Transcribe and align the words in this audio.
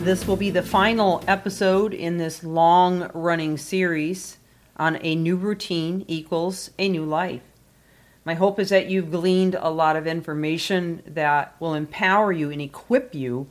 This 0.00 0.28
will 0.28 0.36
be 0.36 0.50
the 0.50 0.62
final 0.62 1.24
episode 1.26 1.92
in 1.92 2.18
this 2.18 2.44
long 2.44 3.10
running 3.12 3.58
series 3.58 4.38
on 4.76 4.96
a 5.02 5.16
new 5.16 5.34
routine 5.34 6.04
equals 6.06 6.70
a 6.78 6.88
new 6.88 7.04
life. 7.04 7.42
My 8.24 8.34
hope 8.34 8.60
is 8.60 8.68
that 8.68 8.88
you've 8.88 9.10
gleaned 9.10 9.56
a 9.56 9.70
lot 9.70 9.96
of 9.96 10.06
information 10.06 11.02
that 11.04 11.56
will 11.58 11.74
empower 11.74 12.30
you 12.30 12.48
and 12.50 12.62
equip 12.62 13.12
you 13.12 13.48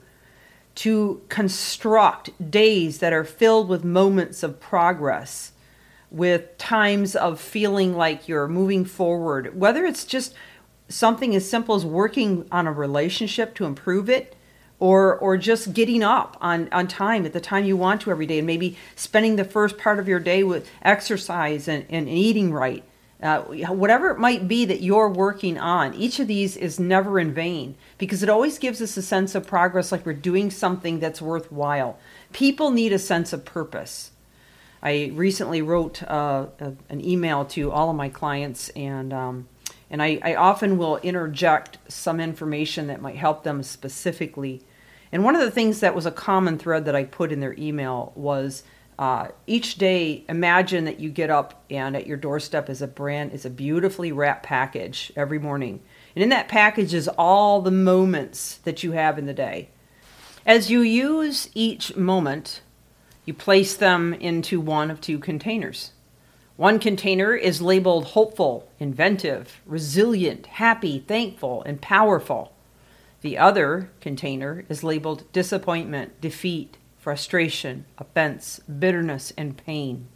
to 0.76 1.22
construct 1.28 2.50
days 2.50 3.00
that 3.00 3.12
are 3.12 3.26
filled 3.26 3.68
with 3.68 3.84
moments 3.84 4.42
of 4.42 4.62
progress, 4.62 5.52
with 6.10 6.58
times 6.58 7.14
of 7.14 7.42
feeling 7.42 7.94
like 7.94 8.30
you're 8.30 8.48
moving 8.48 8.86
forward, 8.86 9.60
whether 9.60 9.86
it's 9.86 10.06
just 10.06 10.34
something 10.88 11.36
as 11.36 11.48
simple 11.48 11.76
as 11.76 11.86
working 11.86 12.48
on 12.54 12.68
a 12.68 12.72
relationship 12.72 13.54
to 13.56 13.66
improve 13.66 14.10
it 14.10 14.37
or 14.80 15.18
or 15.18 15.38
just 15.38 15.74
getting 15.74 16.04
up 16.04 16.38
on 16.42 16.70
on 16.72 16.88
time 16.88 17.26
at 17.26 17.34
the 17.34 17.40
time 17.40 17.66
you 17.66 17.76
want 17.76 18.02
to 18.02 18.12
every 18.12 18.26
day 18.26 18.38
and 18.38 18.48
maybe 18.48 18.78
spending 18.96 19.36
the 19.36 19.46
first 19.46 19.78
part 19.78 20.00
of 20.00 20.08
your 20.08 20.20
day 20.20 20.44
with 20.44 20.70
exercise 20.82 21.68
and, 21.68 21.86
and 21.90 22.08
eating 22.08 22.52
right. 22.52 22.84
Uh, 23.22 23.42
whatever 23.42 24.12
it 24.12 24.20
might 24.20 24.48
be 24.48 24.64
that 24.64 24.82
you're 24.82 25.10
working 25.10 25.58
on 25.58 25.92
each 25.96 26.20
of 26.20 26.28
these 26.28 26.56
is 26.56 26.80
never 26.80 27.20
in 27.20 27.34
vain 27.34 27.74
because 27.98 28.22
it 28.22 28.30
always 28.30 28.60
gives 28.60 28.80
us 28.80 28.96
a 28.96 29.02
sense 29.02 29.34
of 29.34 29.48
progress 29.48 29.92
like 29.92 30.06
we're 30.06 30.14
doing 30.14 30.52
something 30.52 31.00
that's 31.00 31.20
worthwhile. 31.20 31.98
People 32.32 32.70
need 32.70 32.94
a 32.94 33.00
sense 33.00 33.34
of 33.34 33.44
purpose. 33.44 34.12
I 34.84 35.12
recently 35.16 35.64
wrote 35.64 36.04
uh, 36.04 36.46
a, 36.60 36.74
an 36.90 37.04
email 37.04 37.46
to 37.46 37.72
all 37.72 37.90
of 37.90 37.96
my 37.96 38.10
clients 38.10 38.70
and 38.70 39.12
um, 39.12 39.48
and 39.90 40.02
I, 40.02 40.20
I 40.22 40.36
often 40.36 40.78
will 40.78 40.98
interject 40.98 41.78
some 41.88 42.20
information 42.20 42.88
that 42.88 43.02
might 43.02 43.16
help 43.16 43.44
them 43.44 43.64
specifically. 43.64 44.64
And 45.12 45.24
one 45.24 45.36
of 45.36 45.42
the 45.42 45.52
things 45.52 45.80
that 45.80 45.96
was 45.96 46.06
a 46.06 46.12
common 46.12 46.58
thread 46.58 46.86
that 46.86 46.96
I 46.96 47.06
put 47.06 47.32
in 47.32 47.40
their 47.40 47.56
email 47.58 48.12
was 48.16 48.64
uh, 49.00 49.28
each 49.46 49.76
day, 49.76 50.26
imagine 50.28 50.86
that 50.86 51.00
you 51.00 51.10
get 51.10 51.30
up 51.30 51.64
and 51.70 51.96
at 51.96 52.08
your 52.08 52.18
doorstep 52.18 52.70
is 52.70 52.82
a 52.82 52.88
brand, 52.88 53.32
is 53.32 53.46
a 53.46 53.50
beautifully 53.50 54.12
wrapped 54.12 54.44
package 54.44 55.12
every 55.16 55.38
morning. 55.38 55.82
And 56.16 56.24
in 56.24 56.30
that 56.30 56.48
package 56.48 56.94
is 56.94 57.08
all 57.08 57.62
the 57.62 57.72
moments 57.72 58.58
that 58.64 58.84
you 58.84 58.94
have 58.94 59.20
in 59.20 59.28
the 59.28 59.34
day. 59.34 59.70
As 60.46 60.72
you 60.72 60.82
use 60.82 61.50
each 61.54 61.96
moment, 61.96 62.62
you 63.24 63.34
place 63.34 63.76
them 63.76 64.14
into 64.14 64.60
one 64.60 64.90
of 64.90 65.00
two 65.00 65.20
containers. 65.20 65.92
One 66.58 66.80
container 66.80 67.36
is 67.36 67.62
labeled 67.62 68.06
hopeful, 68.06 68.68
inventive, 68.80 69.62
resilient, 69.68 70.48
happy, 70.48 70.98
thankful, 71.08 71.62
and 71.62 71.80
powerful. 71.80 72.52
The 73.22 73.38
other 73.38 73.92
container 74.02 74.66
is 74.68 74.84
labeled 74.84 75.32
disappointment, 75.32 76.20
defeat, 76.20 76.78
frustration, 76.98 77.86
offense, 78.00 78.60
bitterness, 78.62 79.32
and 79.38 79.56
pain. 79.56 80.08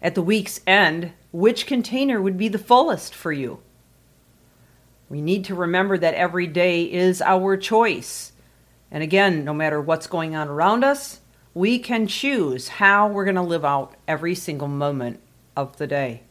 At 0.00 0.14
the 0.14 0.22
week's 0.22 0.60
end, 0.64 1.12
which 1.32 1.66
container 1.66 2.22
would 2.22 2.38
be 2.38 2.46
the 2.46 2.58
fullest 2.58 3.12
for 3.12 3.32
you? 3.32 3.58
We 5.08 5.20
need 5.20 5.44
to 5.46 5.56
remember 5.56 5.98
that 5.98 6.14
every 6.14 6.46
day 6.46 6.84
is 6.84 7.20
our 7.20 7.56
choice. 7.56 8.30
And 8.92 9.02
again, 9.02 9.44
no 9.44 9.52
matter 9.52 9.80
what's 9.80 10.06
going 10.06 10.36
on 10.36 10.46
around 10.46 10.84
us, 10.84 11.18
we 11.52 11.80
can 11.80 12.06
choose 12.06 12.68
how 12.68 13.08
we're 13.08 13.24
going 13.24 13.34
to 13.34 13.42
live 13.42 13.64
out 13.64 13.96
every 14.06 14.36
single 14.36 14.68
moment 14.68 15.18
of 15.58 15.76
the 15.76 15.86
day. 15.88 16.22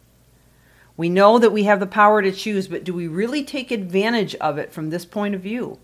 We 0.96 1.10
know 1.10 1.38
that 1.38 1.52
we 1.52 1.66
have 1.66 1.82
the 1.82 1.86
power 1.86 2.22
to 2.22 2.32
choose, 2.32 2.70
but 2.70 2.86
do 2.86 2.94
we 2.94 3.08
really 3.08 3.44
take 3.44 3.70
advantage 3.70 4.34
of 4.36 4.58
it 4.58 4.72
from 4.72 4.90
this 4.90 5.06
point 5.06 5.36
of 5.36 5.42
view? 5.42 5.80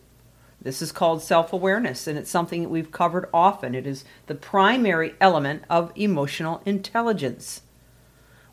This 0.62 0.81
is 0.81 0.94
called 0.94 1.22
self 1.22 1.52
awareness, 1.52 2.08
and 2.08 2.18
it's 2.18 2.32
something 2.32 2.64
that 2.64 2.70
we've 2.70 2.92
covered 2.92 3.30
often. 3.34 3.76
It 3.76 3.86
is 3.86 4.06
the 4.28 4.34
primary 4.34 5.14
element 5.20 5.64
of 5.70 5.92
emotional 5.96 6.62
intelligence. 6.66 7.64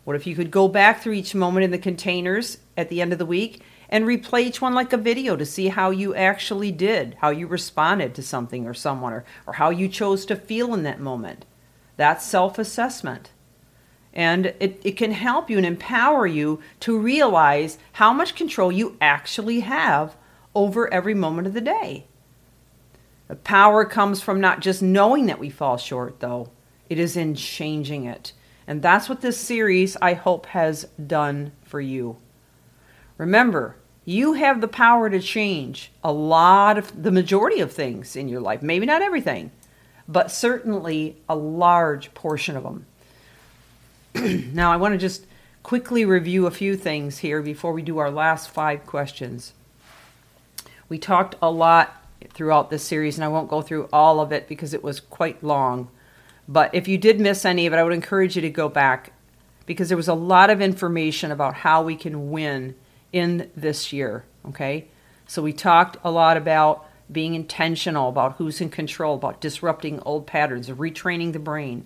What 0.03 0.17
if 0.17 0.27
you 0.27 0.35
could 0.35 0.51
go 0.51 0.67
back 0.67 1.01
through 1.01 1.13
each 1.13 1.33
moment 1.33 1.63
in 1.63 1.71
the 1.71 1.77
containers 1.77 2.57
at 2.75 2.89
the 2.89 3.01
end 3.01 3.13
of 3.13 3.19
the 3.19 3.25
week 3.25 3.61
and 3.87 4.05
replay 4.05 4.41
each 4.41 4.61
one 4.61 4.73
like 4.73 4.91
a 4.91 4.97
video 4.97 5.37
to 5.37 5.45
see 5.45 5.69
how 5.69 5.89
you 5.89 6.13
actually 6.13 6.71
did, 6.71 7.15
how 7.21 7.29
you 7.29 7.47
responded 7.47 8.13
to 8.15 8.21
something 8.21 8.67
or 8.67 8.73
someone, 8.73 9.13
or, 9.13 9.23
or 9.47 9.53
how 9.53 9.69
you 9.69 9.87
chose 9.87 10.25
to 10.25 10.35
feel 10.35 10.73
in 10.73 10.83
that 10.83 10.99
moment? 10.99 11.45
That's 11.95 12.25
self 12.25 12.59
assessment. 12.59 13.31
And 14.13 14.47
it, 14.59 14.81
it 14.83 14.97
can 14.97 15.11
help 15.11 15.49
you 15.49 15.57
and 15.57 15.65
empower 15.65 16.27
you 16.27 16.61
to 16.81 16.97
realize 16.97 17.77
how 17.93 18.11
much 18.11 18.35
control 18.35 18.71
you 18.71 18.97
actually 18.99 19.61
have 19.61 20.15
over 20.53 20.93
every 20.93 21.13
moment 21.13 21.47
of 21.47 21.53
the 21.53 21.61
day. 21.61 22.05
The 23.29 23.37
power 23.37 23.85
comes 23.85 24.21
from 24.21 24.41
not 24.41 24.59
just 24.59 24.81
knowing 24.81 25.27
that 25.27 25.39
we 25.39 25.49
fall 25.49 25.77
short, 25.77 26.19
though, 26.19 26.49
it 26.89 26.99
is 26.99 27.15
in 27.15 27.35
changing 27.35 28.03
it. 28.03 28.33
And 28.67 28.81
that's 28.81 29.07
what 29.07 29.21
this 29.21 29.37
series, 29.37 29.95
I 30.01 30.13
hope, 30.13 30.47
has 30.47 30.83
done 31.07 31.53
for 31.63 31.79
you. 31.79 32.17
Remember, 33.17 33.77
you 34.03 34.33
have 34.33 34.59
the 34.59 34.67
power 34.67 35.09
to 35.09 35.19
change 35.19 35.91
a 36.03 36.11
lot 36.11 36.77
of 36.77 37.03
the 37.03 37.11
majority 37.11 37.61
of 37.61 37.71
things 37.71 38.15
in 38.15 38.27
your 38.27 38.41
life. 38.41 38.61
Maybe 38.61 38.85
not 38.85 39.01
everything, 39.01 39.51
but 40.07 40.31
certainly 40.31 41.21
a 41.29 41.35
large 41.35 42.13
portion 42.13 42.57
of 42.57 42.63
them. 42.63 42.85
now, 44.53 44.71
I 44.71 44.77
want 44.77 44.93
to 44.93 44.99
just 44.99 45.25
quickly 45.63 46.05
review 46.05 46.45
a 46.45 46.51
few 46.51 46.75
things 46.75 47.19
here 47.19 47.41
before 47.41 47.73
we 47.73 47.81
do 47.81 47.97
our 47.97 48.11
last 48.11 48.51
five 48.51 48.85
questions. 48.85 49.53
We 50.89 50.99
talked 50.99 51.35
a 51.41 51.49
lot 51.49 52.05
throughout 52.33 52.69
this 52.69 52.83
series, 52.83 53.17
and 53.17 53.25
I 53.25 53.29
won't 53.29 53.49
go 53.49 53.61
through 53.61 53.89
all 53.91 54.19
of 54.19 54.31
it 54.31 54.47
because 54.47 54.75
it 54.75 54.83
was 54.83 54.99
quite 54.99 55.43
long. 55.43 55.89
But 56.47 56.75
if 56.75 56.87
you 56.87 56.99
did 56.99 57.19
miss 57.19 57.45
any 57.45 57.65
of 57.65 57.73
it, 57.73 57.77
I 57.77 57.83
would 57.83 57.93
encourage 57.93 58.35
you 58.35 58.43
to 58.43 58.49
go 58.49 58.69
back 58.69 59.13
because 59.65 59.87
there 59.87 59.97
was 59.97 60.07
a 60.07 60.13
lot 60.13 60.51
of 60.51 60.61
information 60.61 61.31
about 61.31 61.55
how 61.55 61.81
we 61.81 61.95
can 61.95 62.29
win 62.29 62.75
in 63.11 63.49
this 63.55 63.91
year. 63.91 64.23
Okay? 64.49 64.87
So 65.25 65.41
we 65.41 65.53
talked 65.53 65.97
a 66.03 66.11
lot 66.11 66.37
about 66.37 66.85
being 67.11 67.33
intentional, 67.33 68.09
about 68.09 68.33
who's 68.33 68.61
in 68.61 68.69
control, 68.69 69.15
about 69.15 69.41
disrupting 69.41 69.99
old 70.01 70.27
patterns, 70.27 70.69
retraining 70.69 71.33
the 71.33 71.39
brain 71.39 71.85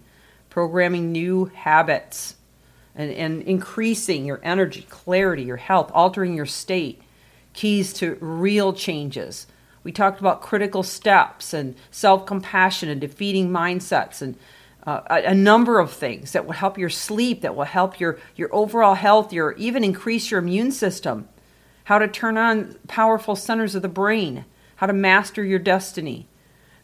programming 0.55 1.11
new 1.11 1.51
habits, 1.53 2.37
and, 2.95 3.11
and 3.11 3.41
increasing 3.41 4.23
your 4.23 4.39
energy, 4.41 4.85
clarity, 4.89 5.43
your 5.43 5.57
health, 5.57 5.91
altering 5.93 6.33
your 6.33 6.45
state, 6.45 7.01
keys 7.51 7.91
to 7.91 8.17
real 8.21 8.71
changes. 8.71 9.47
We 9.83 9.91
talked 9.91 10.21
about 10.21 10.41
critical 10.41 10.81
steps 10.81 11.53
and 11.53 11.75
self 11.91 12.25
compassion 12.25 12.87
and 12.87 13.01
defeating 13.01 13.49
mindsets 13.49 14.21
and 14.21 14.37
uh, 14.87 15.01
a, 15.07 15.31
a, 15.31 15.35
number 15.35 15.77
of 15.77 15.91
things 15.91 16.31
that 16.31 16.45
will 16.45 16.53
help 16.53 16.77
your 16.77 16.89
sleep, 16.89 17.41
that 17.41 17.53
will 17.53 17.65
help 17.65 17.99
your, 17.99 18.17
your 18.37 18.47
overall 18.55 18.95
health, 18.95 19.33
your 19.33 19.51
even 19.55 19.83
increase 19.83 20.31
your 20.31 20.39
immune 20.39 20.71
system, 20.71 21.27
how 21.83 21.99
to 21.99 22.07
turn 22.07 22.37
on 22.37 22.77
powerful 22.87 23.35
centers 23.35 23.75
of 23.75 23.81
the 23.81 23.89
brain, 23.89 24.45
how 24.77 24.87
to 24.87 24.93
master 24.93 25.43
your 25.43 25.59
destiny. 25.59 26.29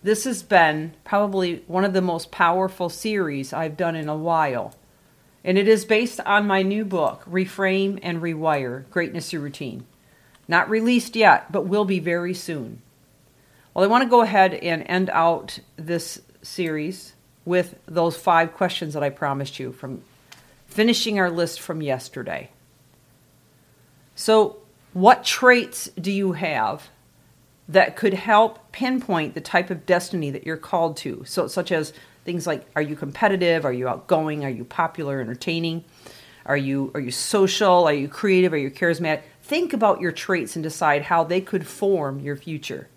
This 0.03 0.23
has 0.23 0.41
been 0.41 0.93
probably 1.03 1.63
one 1.67 1.85
of 1.85 1.93
the 1.93 2.01
most 2.01 2.31
powerful 2.31 2.89
series 2.89 3.53
I've 3.53 3.77
done 3.77 3.95
in 3.95 4.09
a 4.09 4.17
while. 4.17 4.73
And 5.43 5.57
it 5.57 5.67
is 5.67 5.85
based 5.85 6.19
on 6.21 6.47
my 6.47 6.61
new 6.61 6.85
book, 6.85 7.23
Reframe 7.25 7.99
and 8.01 8.21
Rewire 8.21 8.89
Greatness 8.89 9.29
Through 9.29 9.41
Routine. 9.41 9.85
Not 10.47 10.69
released 10.69 11.15
yet, 11.15 11.51
but 11.51 11.67
will 11.67 11.85
be 11.85 11.99
very 11.99 12.33
soon. 12.33 12.81
Well, 13.73 13.85
I 13.85 13.87
want 13.87 14.03
to 14.03 14.09
go 14.09 14.21
ahead 14.21 14.53
and 14.53 14.83
end 14.87 15.09
out 15.11 15.59
this 15.77 16.21
series 16.41 17.13
with 17.45 17.75
those 17.85 18.17
five 18.17 18.53
questions 18.53 18.93
that 18.93 19.03
I 19.03 19.09
promised 19.09 19.59
you 19.59 19.71
from 19.71 20.01
finishing 20.67 21.19
our 21.19 21.29
list 21.29 21.61
from 21.61 21.81
yesterday. 21.81 22.49
So, 24.15 24.57
what 24.93 25.23
traits 25.23 25.89
do 25.99 26.11
you 26.11 26.33
have 26.33 26.89
that 27.71 27.95
could 27.95 28.13
help 28.13 28.71
pinpoint 28.71 29.33
the 29.33 29.41
type 29.41 29.69
of 29.69 29.85
destiny 29.85 30.29
that 30.29 30.45
you're 30.45 30.57
called 30.57 30.97
to. 30.97 31.23
So, 31.25 31.47
such 31.47 31.71
as 31.71 31.93
things 32.25 32.45
like 32.45 32.65
are 32.75 32.81
you 32.81 32.95
competitive? 32.95 33.65
Are 33.65 33.73
you 33.73 33.87
outgoing? 33.87 34.43
Are 34.43 34.49
you 34.49 34.63
popular, 34.63 35.21
entertaining? 35.21 35.83
Are 36.45 36.57
you 36.57 36.91
are 36.93 36.99
you 36.99 37.11
social? 37.11 37.85
Are 37.85 37.93
you 37.93 38.07
creative? 38.07 38.53
Are 38.53 38.57
you 38.57 38.71
charismatic? 38.71 39.21
Think 39.41 39.73
about 39.73 40.01
your 40.01 40.11
traits 40.11 40.55
and 40.55 40.63
decide 40.63 41.03
how 41.03 41.23
they 41.23 41.41
could 41.41 41.67
form 41.67 42.19
your 42.19 42.35
future. 42.35 42.87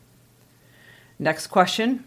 Next 1.18 1.46
question. 1.46 2.04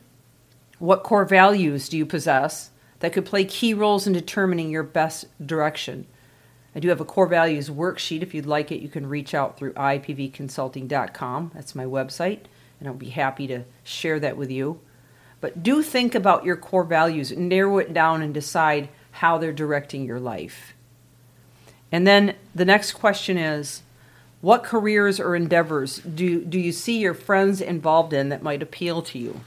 What 0.80 1.04
core 1.04 1.26
values 1.26 1.90
do 1.90 1.98
you 1.98 2.06
possess 2.06 2.70
that 3.00 3.14
could 3.14 3.26
play 3.26 3.46
key 3.46 3.74
roles 3.74 4.06
in 4.06 4.14
determining 4.14 4.70
your 4.70 4.84
best 4.84 5.26
direction? 5.44 6.06
I 6.76 6.80
do 6.80 6.90
have 6.90 7.02
a 7.02 7.06
core 7.06 7.28
values 7.28 7.70
worksheet. 7.70 8.22
If 8.22 8.36
you'd 8.36 8.46
like 8.46 8.72
it, 8.72 8.82
you 8.82 8.90
can 8.90 9.08
reach 9.08 9.34
out 9.34 9.58
through 9.58 9.74
ipvconsulting.com. 9.74 11.52
That's 11.56 11.74
my 11.74 11.86
website, 11.86 12.42
and 12.80 12.88
I'll 12.88 12.96
be 12.96 13.10
happy 13.10 13.48
to 13.48 13.64
share 13.84 14.20
that 14.20 14.38
with 14.38 14.52
you. 14.52 14.80
But 15.40 15.64
do 15.64 15.84
think 15.84 16.16
about 16.16 16.46
your 16.46 16.58
core 16.58 16.84
values, 16.84 17.32
narrow 17.32 17.78
it 17.78 17.94
down, 17.94 18.22
and 18.22 18.34
decide 18.34 18.90
how 19.12 19.38
they're 19.38 19.54
directing 19.54 20.06
your 20.06 20.20
life. 20.20 20.74
And 21.92 22.06
then 22.06 22.36
the 22.54 22.66
next 22.66 22.94
question 22.94 23.38
is 23.38 23.82
what 24.42 24.64
careers 24.64 25.20
or 25.20 25.36
endeavors 25.36 25.98
do, 25.98 26.44
do 26.44 26.60
you 26.60 26.72
see 26.72 27.00
your 27.00 27.14
friends 27.14 27.62
involved 27.62 28.14
in 28.14 28.30
that 28.30 28.44
might 28.44 28.62
appeal 28.62 29.02
to 29.04 29.20
you? 29.20 29.42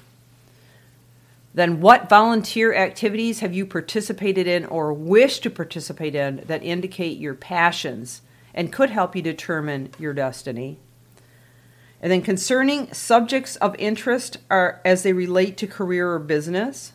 Then, 1.53 1.81
what 1.81 2.09
volunteer 2.09 2.75
activities 2.75 3.41
have 3.41 3.53
you 3.53 3.67
participated 3.67 4.47
in 4.47 4.65
or 4.67 4.93
wish 4.93 5.41
to 5.41 5.51
participate 5.51 6.15
in 6.15 6.45
that 6.47 6.63
indicate 6.63 7.19
your 7.19 7.35
passions 7.35 8.23
and 8.55 8.73
could 8.73 8.91
help 8.91 9.17
you 9.17 9.23
determine 9.23 9.91
your 9.99 10.13
destiny? 10.13 10.79
And 12.03 12.11
then, 12.11 12.23
concerning 12.23 12.93
subjects 12.93 13.57
of 13.57 13.77
interest 13.79 14.39
are 14.51 14.81
as 14.85 15.03
they 15.03 15.13
relate 15.13 15.57
to 15.59 15.67
career 15.67 16.13
or 16.13 16.19
business, 16.19 16.93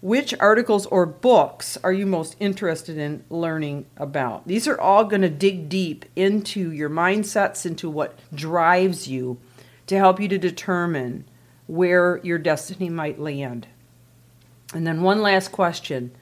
which 0.00 0.34
articles 0.38 0.86
or 0.86 1.06
books 1.06 1.78
are 1.82 1.92
you 1.92 2.06
most 2.06 2.36
interested 2.38 2.98
in 2.98 3.24
learning 3.30 3.86
about? 3.96 4.46
These 4.46 4.68
are 4.68 4.78
all 4.78 5.04
going 5.04 5.22
to 5.22 5.30
dig 5.30 5.68
deep 5.68 6.04
into 6.14 6.70
your 6.70 6.90
mindsets, 6.90 7.66
into 7.66 7.88
what 7.88 8.18
drives 8.32 9.08
you 9.08 9.38
to 9.86 9.96
help 9.96 10.20
you 10.20 10.28
to 10.28 10.38
determine 10.38 11.24
where 11.66 12.18
your 12.22 12.38
destiny 12.38 12.90
might 12.90 13.18
land. 13.18 13.66
And 14.72 14.86
then, 14.86 15.02
one 15.02 15.22
last 15.22 15.50
question 15.50 16.12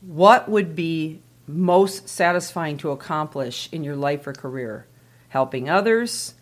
What 0.00 0.48
would 0.48 0.74
be 0.74 1.20
most 1.46 2.08
satisfying 2.08 2.78
to 2.78 2.92
accomplish 2.92 3.68
in 3.72 3.84
your 3.84 3.96
life 3.96 4.26
or 4.26 4.32
career? 4.32 4.86
Helping 5.30 5.68
others, 5.68 6.34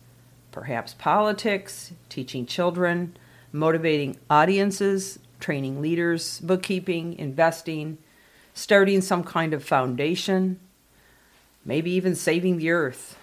perhaps 0.51 0.93
politics, 0.93 1.91
teaching 2.09 2.45
children, 2.45 3.15
motivating 3.51 4.17
audiences, 4.29 5.19
training 5.39 5.81
leaders, 5.81 6.39
bookkeeping, 6.41 7.17
investing, 7.17 7.97
starting 8.53 9.01
some 9.01 9.23
kind 9.23 9.53
of 9.53 9.63
foundation, 9.63 10.59
maybe 11.63 11.91
even 11.91 12.15
saving 12.15 12.57
the 12.57 12.69
earth, 12.69 13.17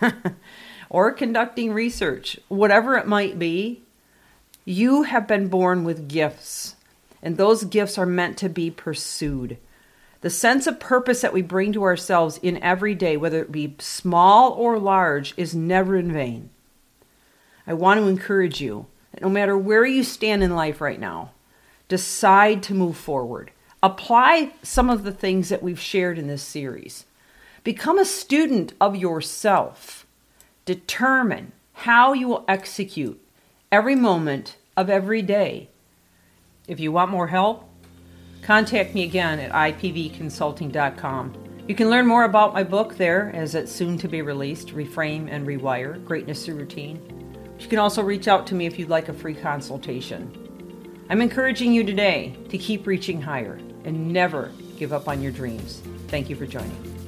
or 0.90 1.12
conducting 1.12 1.72
research, 1.72 2.38
whatever 2.48 2.96
it 2.96 3.06
might 3.06 3.38
be, 3.38 3.82
you 4.64 5.04
have 5.04 5.26
been 5.26 5.48
born 5.48 5.84
with 5.84 6.08
gifts, 6.08 6.76
and 7.22 7.36
those 7.36 7.64
gifts 7.64 7.98
are 7.98 8.06
meant 8.06 8.36
to 8.38 8.48
be 8.48 8.70
pursued. 8.70 9.58
The 10.20 10.30
sense 10.30 10.66
of 10.66 10.78
purpose 10.78 11.22
that 11.22 11.32
we 11.32 11.40
bring 11.40 11.72
to 11.72 11.82
ourselves 11.82 12.38
in 12.42 12.62
every 12.62 12.94
day, 12.94 13.16
whether 13.16 13.40
it 13.40 13.52
be 13.52 13.76
small 13.78 14.52
or 14.52 14.78
large, 14.78 15.32
is 15.36 15.54
never 15.54 15.96
in 15.96 16.12
vain. 16.12 16.50
I 17.66 17.74
want 17.74 18.00
to 18.00 18.08
encourage 18.08 18.60
you 18.60 18.86
that 19.12 19.22
no 19.22 19.28
matter 19.28 19.56
where 19.56 19.84
you 19.84 20.04
stand 20.04 20.42
in 20.42 20.54
life 20.54 20.80
right 20.80 21.00
now, 21.00 21.30
decide 21.88 22.62
to 22.64 22.74
move 22.74 22.96
forward. 22.96 23.50
Apply 23.82 24.52
some 24.62 24.90
of 24.90 25.04
the 25.04 25.12
things 25.12 25.48
that 25.48 25.62
we've 25.62 25.80
shared 25.80 26.18
in 26.18 26.26
this 26.26 26.42
series. 26.42 27.06
Become 27.64 27.98
a 27.98 28.04
student 28.04 28.72
of 28.80 28.96
yourself. 28.96 30.06
Determine 30.64 31.52
how 31.72 32.12
you 32.12 32.28
will 32.28 32.44
execute 32.46 33.20
every 33.72 33.94
moment 33.94 34.56
of 34.76 34.90
every 34.90 35.22
day. 35.22 35.68
If 36.68 36.78
you 36.78 36.92
want 36.92 37.10
more 37.10 37.28
help, 37.28 37.68
contact 38.42 38.94
me 38.94 39.04
again 39.04 39.38
at 39.40 39.52
ipvconsulting.com. 39.52 41.34
You 41.66 41.74
can 41.74 41.90
learn 41.90 42.06
more 42.06 42.24
about 42.24 42.54
my 42.54 42.64
book 42.64 42.96
there 42.96 43.30
as 43.34 43.54
it's 43.54 43.72
soon 43.72 43.96
to 43.98 44.08
be 44.08 44.22
released 44.22 44.68
Reframe 44.68 45.28
and 45.30 45.46
Rewire 45.46 46.04
Greatness 46.04 46.44
Through 46.44 46.56
Routine. 46.56 47.29
You 47.60 47.68
can 47.68 47.78
also 47.78 48.02
reach 48.02 48.26
out 48.26 48.46
to 48.48 48.54
me 48.54 48.66
if 48.66 48.78
you'd 48.78 48.88
like 48.88 49.08
a 49.08 49.12
free 49.12 49.34
consultation. 49.34 51.04
I'm 51.10 51.20
encouraging 51.20 51.72
you 51.72 51.84
today 51.84 52.34
to 52.48 52.56
keep 52.56 52.86
reaching 52.86 53.20
higher 53.20 53.60
and 53.84 54.12
never 54.12 54.50
give 54.76 54.92
up 54.92 55.08
on 55.08 55.22
your 55.22 55.32
dreams. 55.32 55.82
Thank 56.08 56.30
you 56.30 56.36
for 56.36 56.46
joining. 56.46 56.99